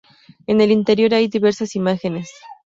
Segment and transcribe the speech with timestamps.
[0.47, 2.31] En el interior hay diversas imágenes.